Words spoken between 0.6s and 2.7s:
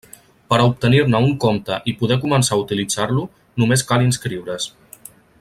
a obtenir-ne un compte i poder començar a